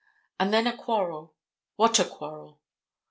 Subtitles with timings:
[0.39, 1.35] And then a quarrel;
[1.75, 2.59] what a quarrel.